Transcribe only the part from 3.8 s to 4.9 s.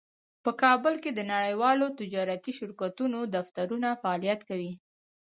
فعالیت کوي